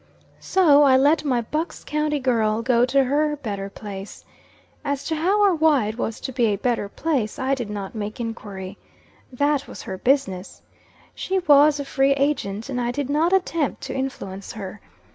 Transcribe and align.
So, 0.39 0.81
I 0.81 0.97
let 0.97 1.23
my 1.23 1.41
Bucks 1.41 1.83
county 1.83 2.17
girl 2.19 2.63
go 2.63 2.87
to 2.87 3.03
her 3.03 3.35
"better 3.35 3.69
place." 3.69 4.25
As 4.83 5.03
to 5.05 5.15
how 5.15 5.41
or 5.43 5.53
why 5.53 5.85
it 5.89 5.97
was 5.99 6.19
to 6.21 6.31
be 6.31 6.47
a 6.47 6.55
better 6.55 6.89
place, 6.89 7.37
I 7.37 7.53
did 7.53 7.69
not 7.69 7.93
make 7.93 8.19
enquiry. 8.19 8.79
That 9.31 9.67
was 9.67 9.83
her 9.83 9.99
business. 9.99 10.63
She 11.13 11.37
was 11.37 11.79
a 11.79 11.85
free 11.85 12.13
agent, 12.13 12.67
and 12.67 12.81
I 12.81 12.89
did 12.89 13.11
not 13.11 13.31
attempt 13.31 13.81
to 13.83 13.93
influence 13.95 14.53
her. 14.53 14.81